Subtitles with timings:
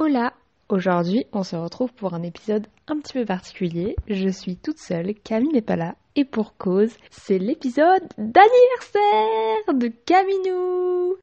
[0.00, 0.32] Hola
[0.68, 3.96] Aujourd'hui, on se retrouve pour un épisode un petit peu particulier.
[4.06, 9.88] Je suis toute seule, Camille n'est pas là, et pour cause, c'est l'épisode d'anniversaire de
[10.06, 11.16] Caminou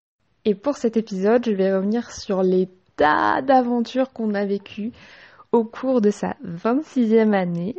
[0.43, 2.67] Et pour cet épisode, je vais revenir sur les
[2.97, 4.91] tas d'aventures qu'on a vécues
[5.53, 7.77] au cours de sa 26e année.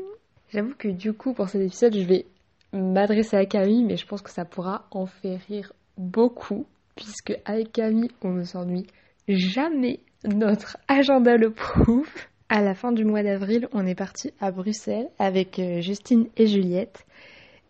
[0.48, 2.24] J'avoue que du coup, pour cet épisode, je vais
[2.72, 7.72] m'adresser à Camille, mais je pense que ça pourra en faire rire beaucoup, puisque avec
[7.72, 8.86] Camille, on ne s'ennuie
[9.28, 12.08] jamais notre agenda le prouve.
[12.48, 16.46] À la fin du mois d'avril, on est parti à Bruxelles avec euh, Justine et
[16.46, 17.04] Juliette.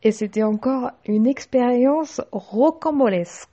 [0.02, 3.48] Et c'était encore une expérience rocambolesque.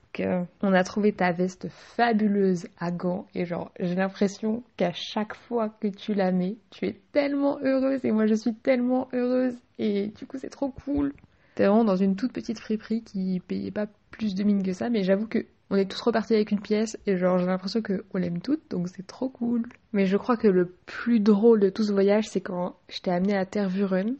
[0.61, 5.69] On a trouvé ta veste fabuleuse à Gand et genre j'ai l'impression qu'à chaque fois
[5.69, 10.09] que tu la mets, tu es tellement heureuse et moi je suis tellement heureuse et
[10.09, 11.13] du coup c'est trop cool.
[11.55, 14.91] T'es vraiment dans une toute petite friperie qui payait pas plus de mine que ça
[14.91, 18.19] mais j'avoue que on est tous repartis avec une pièce et genre j'ai l'impression qu'on
[18.19, 19.63] l'aime toutes donc c'est trop cool.
[19.91, 23.09] Mais je crois que le plus drôle de tout ce voyage c'est quand je t'ai
[23.09, 24.15] amené à Tervuren.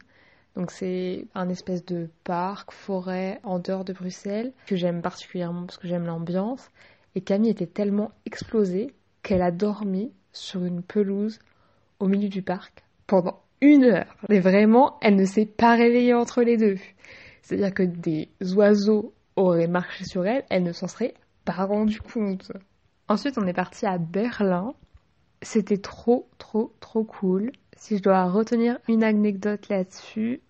[0.56, 5.78] Donc c'est un espèce de parc, forêt en dehors de Bruxelles que j'aime particulièrement parce
[5.78, 6.68] que j'aime l'ambiance.
[7.14, 11.38] Et Camille était tellement explosée qu'elle a dormi sur une pelouse
[12.00, 14.16] au milieu du parc pendant une heure.
[14.28, 16.78] Mais vraiment, elle ne s'est pas réveillée entre les deux.
[17.42, 21.14] C'est-à-dire que des oiseaux auraient marché sur elle, elle ne s'en serait
[21.44, 22.52] pas rendu compte.
[23.08, 24.74] Ensuite, on est parti à Berlin.
[25.42, 27.52] C'était trop, trop, trop cool.
[27.76, 30.40] Si je dois retenir une anecdote là-dessus,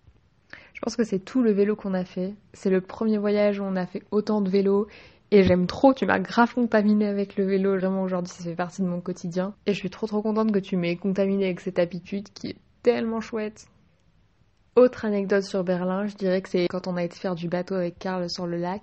[0.73, 2.33] je pense que c'est tout le vélo qu'on a fait.
[2.53, 4.87] C'est le premier voyage où on a fait autant de vélo.
[5.31, 7.77] Et j'aime trop, tu m'as grave contaminé avec le vélo.
[7.77, 9.53] Vraiment, aujourd'hui, ça fait partie de mon quotidien.
[9.65, 12.57] Et je suis trop, trop contente que tu m'aies contaminé avec cette habitude qui est
[12.83, 13.67] tellement chouette.
[14.75, 17.75] Autre anecdote sur Berlin, je dirais que c'est quand on a été faire du bateau
[17.75, 18.81] avec Karl sur le lac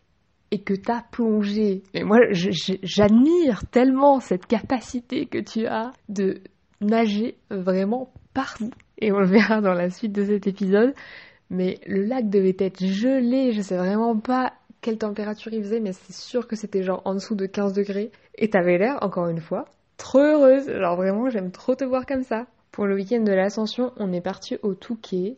[0.52, 1.82] et que t'as plongé.
[1.94, 6.42] Mais moi, j'admire tellement cette capacité que tu as de
[6.82, 8.70] nager vraiment partout.
[8.98, 10.94] Et on le verra dans la suite de cet épisode.
[11.48, 14.52] Mais le lac devait être gelé, je sais vraiment pas
[14.82, 18.10] quelle température il faisait, mais c'est sûr que c'était genre en dessous de 15 degrés.
[18.36, 19.64] Et t'avais l'air, encore une fois,
[19.96, 20.70] trop heureuse.
[20.70, 22.46] Genre vraiment, j'aime trop te voir comme ça.
[22.72, 25.36] Pour le week-end de l'ascension, on est parti au Touquet.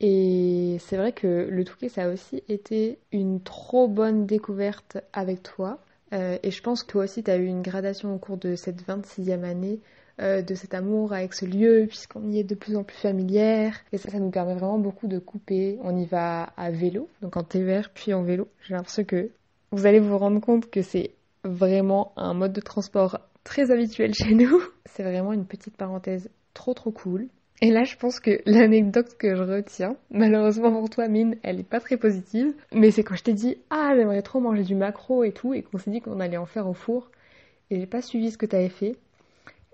[0.00, 5.42] Et c'est vrai que le Touquet, ça a aussi été une trop bonne découverte avec
[5.42, 5.78] toi.
[6.12, 8.56] Euh, et je pense que toi aussi, tu as eu une gradation au cours de
[8.56, 9.80] cette 26e année
[10.20, 13.78] euh, de cet amour avec ce lieu, puisqu'on y est de plus en plus familière.
[13.92, 15.78] Et ça, ça nous permet vraiment beaucoup de couper.
[15.82, 18.48] On y va à vélo, donc en TVR, puis en vélo.
[18.62, 19.30] J'ai l'impression que
[19.72, 21.12] vous allez vous rendre compte que c'est
[21.44, 24.62] vraiment un mode de transport très habituel chez nous.
[24.86, 27.28] C'est vraiment une petite parenthèse trop trop cool.
[27.62, 31.68] Et là, je pense que l'anecdote que je retiens, malheureusement pour toi, Mine, elle est
[31.68, 35.24] pas très positive, mais c'est quand je t'ai dit Ah, j'aimerais trop manger du macro
[35.24, 37.10] et tout, et qu'on s'est dit qu'on allait en faire au four,
[37.70, 38.96] et j'ai pas suivi ce que t'avais fait.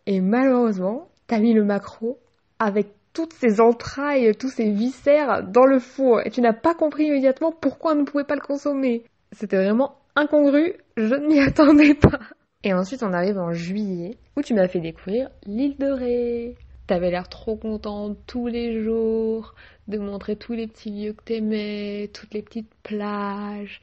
[0.06, 2.18] Et malheureusement, t'as mis le macro
[2.58, 7.04] avec toutes ces entrailles, tous ces viscères dans le four, et tu n'as pas compris
[7.06, 9.04] immédiatement pourquoi on ne pouvait pas le consommer.
[9.30, 12.18] C'était vraiment incongru, je ne m'y attendais pas.
[12.64, 16.56] Et ensuite, on arrive en juillet, où tu m'as fait découvrir l'île de Ré.
[16.86, 19.54] T'avais l'air trop contente tous les jours
[19.88, 23.80] de montrer tous les petits lieux que t'aimais, toutes les petites plages.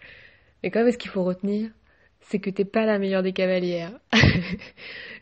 [0.61, 1.69] Mais quand même, ce qu'il faut retenir,
[2.21, 3.91] c'est que t'es pas la meilleure des cavalières.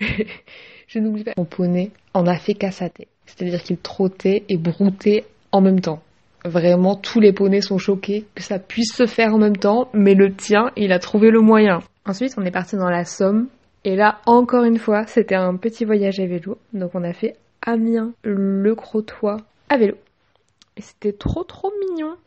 [0.87, 1.33] Je n'oublie pas.
[1.37, 3.07] Mon poney en a fait cassater.
[3.25, 6.03] C'est-à-dire qu'il trottait et broutait en même temps.
[6.43, 10.15] Vraiment, tous les poneys sont choqués que ça puisse se faire en même temps, mais
[10.15, 11.79] le tien, il a trouvé le moyen.
[12.05, 13.47] Ensuite, on est parti dans la Somme.
[13.83, 16.57] Et là, encore une fois, c'était un petit voyage à vélo.
[16.73, 19.37] Donc on a fait Amiens, le Crotoy
[19.69, 19.95] à vélo.
[20.77, 22.17] Et c'était trop trop mignon.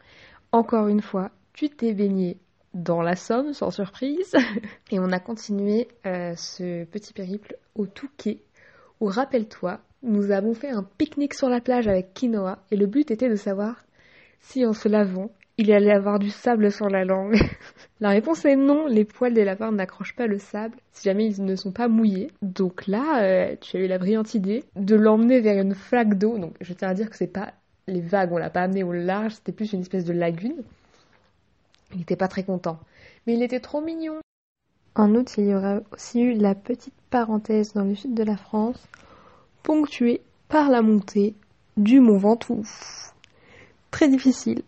[0.52, 2.38] Encore une fois, tu t'es baigné
[2.74, 4.34] dans la Somme, sans surprise.
[4.90, 8.38] Et on a continué euh, ce petit périple au Touquet,
[9.00, 13.10] où, rappelle-toi, nous avons fait un pique-nique sur la plage avec quinoa, et le but
[13.10, 13.84] était de savoir
[14.40, 17.38] si en se lavant, il allait avoir du sable sur la langue.
[18.00, 21.44] la réponse est non, les poils des lapins n'accrochent pas le sable si jamais ils
[21.44, 22.30] ne sont pas mouillés.
[22.42, 26.38] Donc là, euh, tu as eu la brillante idée de l'emmener vers une flaque d'eau.
[26.38, 27.52] Donc je tiens à dire que c'est pas
[27.86, 30.62] les vagues, on l'a pas amené au large, c'était plus une espèce de lagune.
[31.92, 32.78] Il n'était pas très content.
[33.26, 34.20] Mais il était trop mignon.
[34.96, 38.36] En août, il y aura aussi eu la petite parenthèse dans le sud de la
[38.36, 38.80] France,
[39.62, 41.34] ponctuée par la montée
[41.76, 42.64] du Mont Ventoux.
[43.90, 44.62] Très difficile,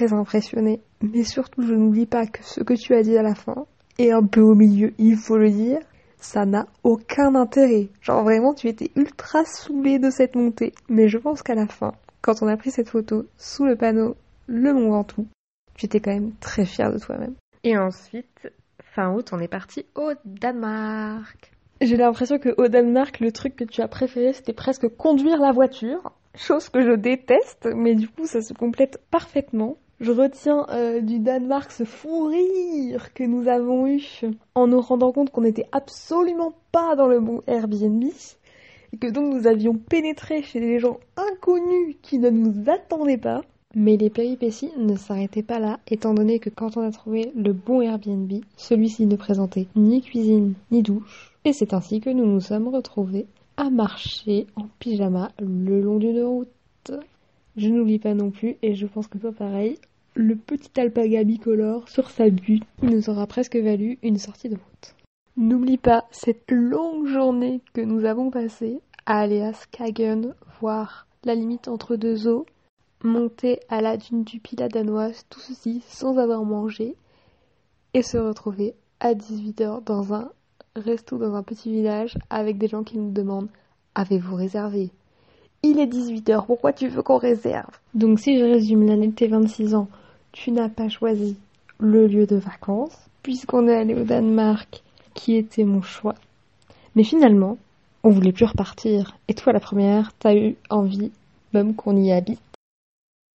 [0.00, 0.80] très impressionné.
[1.02, 3.66] Mais surtout, je n'oublie pas que ce que tu as dit à la fin,
[3.98, 5.78] et un peu au milieu, il faut le dire,
[6.16, 7.88] ça n'a aucun intérêt.
[8.00, 10.72] Genre vraiment, tu étais ultra saoulé de cette montée.
[10.88, 11.92] Mais je pense qu'à la fin,
[12.22, 14.16] quand on a pris cette photo sous le panneau
[14.46, 15.26] Le Mont Ventoux,
[15.74, 17.34] tu étais quand même très fier de toi-même.
[17.62, 18.48] Et ensuite,
[18.94, 21.52] fin août, on est parti au Danemark.
[21.82, 25.52] J'ai l'impression que au Danemark, le truc que tu as préféré, c'était presque conduire la
[25.52, 26.12] voiture.
[26.34, 29.76] Chose que je déteste, mais du coup, ça se complète parfaitement.
[30.00, 34.00] Je retiens euh, du Danemark ce fou rire que nous avons eu
[34.54, 38.04] en nous rendant compte qu'on n'était absolument pas dans le bon Airbnb
[38.92, 43.42] et que donc nous avions pénétré chez des gens inconnus qui ne nous attendaient pas.
[43.74, 47.52] Mais les péripéties ne s'arrêtaient pas là, étant donné que quand on a trouvé le
[47.52, 51.34] bon Airbnb, celui-ci ne présentait ni cuisine ni douche.
[51.44, 53.26] Et c'est ainsi que nous nous sommes retrouvés
[53.58, 56.90] à marcher en pyjama le long d'une route.
[57.56, 59.76] Je n'oublie pas non plus, et je pense que toi pareil,
[60.14, 62.64] le petit alpaga bicolore sur sa butte.
[62.80, 64.94] Qui nous aura presque valu une sortie de route.
[65.36, 71.34] N'oublie pas cette longue journée que nous avons passée à aller à Skagen voir la
[71.34, 72.46] limite entre deux eaux,
[73.02, 76.96] monter à la dune du Pila danoise, tout ceci sans avoir mangé,
[77.94, 80.30] et se retrouver à 18h dans un
[80.76, 83.48] resto dans un petit village avec des gens qui nous demandent
[83.94, 84.90] Avez-vous réservé?
[85.62, 87.78] Il est 18h, pourquoi tu veux qu'on réserve?
[87.94, 89.88] Donc si je résume l'année de tes 26 ans,
[90.32, 91.36] tu n'as pas choisi
[91.78, 94.82] le lieu de vacances, puisqu'on est allé au Danemark,
[95.14, 96.14] qui était mon choix.
[96.94, 97.58] Mais finalement,
[98.02, 99.16] on voulait plus repartir.
[99.28, 101.12] Et toi, la première, t'as eu envie
[101.52, 102.40] même qu'on y habite.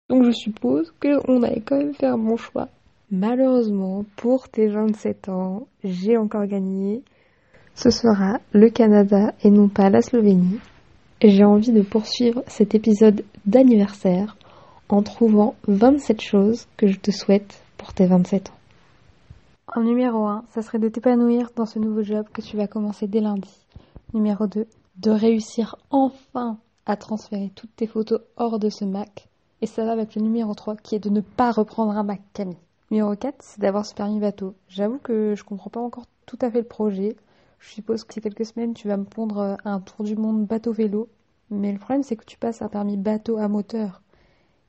[0.08, 2.68] Donc je suppose qu'on allait quand même faire mon choix.
[3.10, 7.02] Malheureusement, pour tes 27 ans, j'ai encore gagné.
[7.74, 10.60] Ce sera le Canada et non pas la Slovénie.
[11.22, 14.36] J'ai envie de poursuivre cet épisode d'anniversaire
[14.88, 18.54] en trouvant 27 choses que je te souhaite pour tes 27 ans.
[19.76, 23.06] En numéro 1, ça serait de t'épanouir dans ce nouveau job que tu vas commencer
[23.06, 23.50] dès lundi.
[24.12, 24.66] Numéro 2,
[24.98, 29.28] de réussir enfin à transférer toutes tes photos hors de ce Mac.
[29.62, 32.20] Et ça va avec le numéro 3 qui est de ne pas reprendre un Mac
[32.34, 32.58] Camille.
[32.90, 34.54] Numéro 4, c'est d'avoir ce permis bateau.
[34.68, 37.16] J'avoue que je comprends pas encore tout à fait le projet.
[37.58, 41.08] Je suppose que ces quelques semaines, tu vas me pondre un tour du monde bateau-vélo.
[41.50, 44.02] Mais le problème, c'est que tu passes un permis bateau à moteur.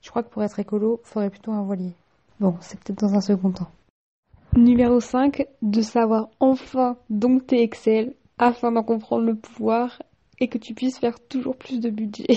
[0.05, 1.93] Je crois que pour être écolo, faudrait plutôt un voilier.
[2.39, 3.71] Bon, c'est peut-être dans un second temps.
[4.55, 10.03] Numéro 5, de savoir enfin dompter Excel afin d'en comprendre le pouvoir
[10.39, 12.27] et que tu puisses faire toujours plus de budget.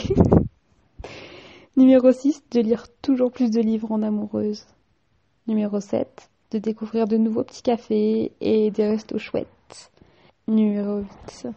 [1.76, 4.64] Numéro 6, de lire toujours plus de livres en amoureuse.
[5.46, 9.92] Numéro 7, de découvrir de nouveaux petits cafés et des restos chouettes.
[10.46, 11.48] Numéro 8,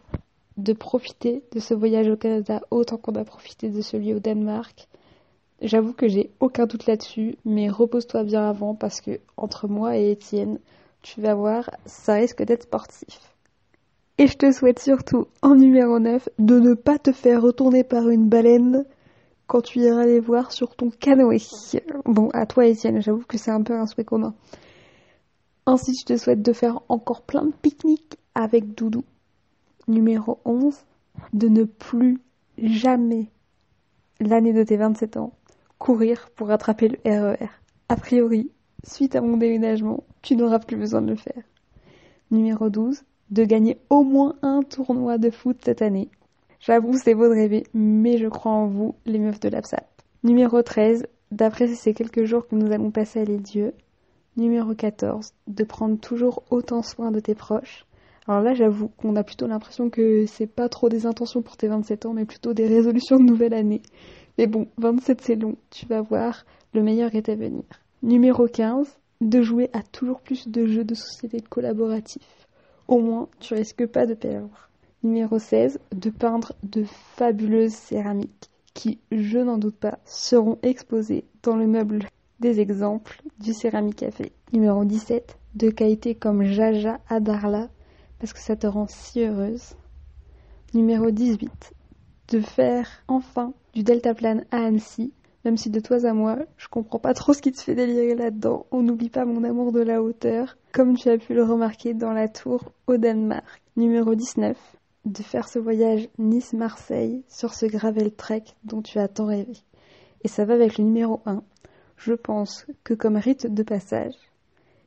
[0.57, 4.89] de profiter de ce voyage au Canada autant qu'on a profité de celui au Danemark.
[5.61, 10.11] J'avoue que j'ai aucun doute là-dessus, mais repose-toi bien avant parce que entre moi et
[10.11, 10.59] Étienne,
[11.03, 13.35] tu vas voir, ça risque d'être sportif.
[14.17, 18.09] Et je te souhaite surtout, en numéro 9, de ne pas te faire retourner par
[18.09, 18.85] une baleine
[19.45, 21.37] quand tu iras les voir sur ton canoë.
[22.05, 24.33] Bon, à toi Étienne, j'avoue que c'est un peu un souhait commun.
[25.65, 29.03] Ainsi, je te souhaite de faire encore plein de pique-niques avec Doudou.
[29.87, 30.75] Numéro 11,
[31.33, 32.19] de ne plus
[32.57, 33.27] jamais,
[34.19, 35.33] l'année de tes 27 ans,
[35.81, 37.49] courir pour rattraper le RER.
[37.89, 38.51] A priori,
[38.83, 41.41] suite à mon déménagement, tu n'auras plus besoin de le faire.
[42.29, 43.01] Numéro 12,
[43.31, 46.09] de gagner au moins un tournoi de foot cette année.
[46.59, 49.87] J'avoue, c'est beau de rêver, mais je crois en vous, les meufs de l'APSAP.
[50.23, 53.73] Numéro 13, d'apprécier ces quelques jours que nous allons passer à les dieux.
[54.37, 57.87] Numéro 14, de prendre toujours autant soin de tes proches.
[58.27, 61.67] Alors là, j'avoue qu'on a plutôt l'impression que c'est pas trop des intentions pour tes
[61.67, 63.81] 27 ans, mais plutôt des résolutions de nouvelle année.
[64.41, 67.61] Mais bon, 27 c'est long, tu vas voir, le meilleur est à venir.
[68.01, 68.87] Numéro 15,
[69.21, 72.47] de jouer à toujours plus de jeux de société collaboratifs.
[72.87, 74.71] Au moins, tu risques pas de perdre.
[75.03, 81.55] Numéro 16, de peindre de fabuleuses céramiques qui, je n'en doute pas, seront exposées dans
[81.55, 82.07] le meuble
[82.39, 84.31] des exemples du Céramique Café.
[84.53, 87.69] Numéro 17, de qualité comme Jaja à Darla
[88.17, 89.75] parce que ça te rend si heureuse.
[90.73, 91.75] Numéro 18,
[92.29, 95.13] de faire enfin du deltaplane à Annecy,
[95.43, 98.15] même si de toi à moi, je comprends pas trop ce qui te fait délirer
[98.15, 98.65] là-dedans.
[98.71, 102.13] On n'oublie pas mon amour de la hauteur, comme tu as pu le remarquer dans
[102.13, 103.61] la tour au Danemark.
[103.75, 104.57] Numéro 19,
[105.05, 109.57] de faire ce voyage Nice-Marseille sur ce gravel trek dont tu as tant rêvé.
[110.23, 111.41] Et ça va avec le numéro 1.
[111.97, 114.13] Je pense que comme rite de passage,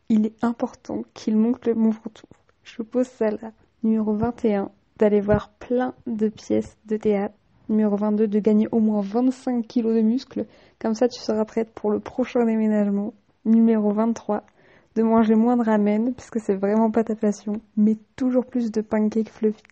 [0.08, 2.26] il est important qu'il monte le Mont Ventoux.
[2.62, 3.52] Je pose ça là.
[3.82, 7.34] Numéro 21, d'aller voir plein de pièces de théâtre.
[7.68, 10.44] Numéro 22, de gagner au moins 25 kilos de muscles.
[10.78, 13.14] Comme ça, tu seras prête pour le prochain déménagement.
[13.46, 14.42] Numéro 23,
[14.96, 18.80] de manger moins de ramen, puisque c'est vraiment pas ta passion, mais toujours plus de
[18.80, 19.62] pancakes fluffy.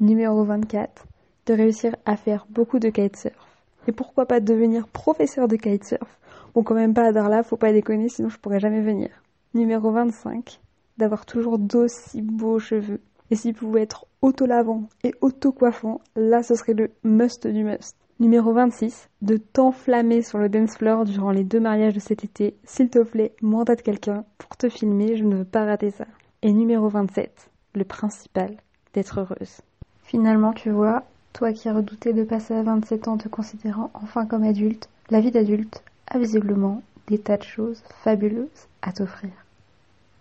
[0.00, 1.06] Numéro 24,
[1.46, 3.48] de réussir à faire beaucoup de kitesurf.
[3.88, 6.18] Et pourquoi pas devenir professeur de kitesurf?
[6.54, 9.10] Bon, quand même pas à Darla, faut pas déconner, sinon je pourrais jamais venir.
[9.54, 10.60] Numéro 25,
[10.98, 13.00] d'avoir toujours d'aussi beaux cheveux.
[13.30, 17.96] Et s'il pouvait être auto-lavant et auto-coiffant, là ce serait le must du must.
[18.20, 19.08] Numéro 26.
[19.22, 22.54] De t'enflammer sur le dance floor durant les deux mariages de cet été.
[22.64, 26.04] S'il te plaît, mandate quelqu'un pour te filmer, je ne veux pas rater ça.
[26.42, 27.50] Et numéro 27.
[27.74, 28.56] Le principal,
[28.92, 29.62] d'être heureuse.
[30.02, 34.44] Finalement, tu vois, toi qui redoutais de passer à 27 ans te considérant enfin comme
[34.44, 38.48] adulte, la vie d'adulte a visiblement des tas de choses fabuleuses
[38.82, 39.30] à t'offrir.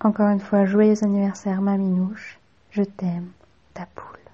[0.02, 2.40] Encore une fois, joyeux anniversaire, ma minouche.
[2.72, 3.28] Je t'aime,
[3.74, 4.29] ta poule.